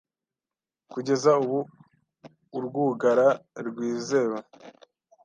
[0.91, 1.59] Kugeza ubu
[2.57, 3.27] urwugara
[3.67, 4.37] rwizewe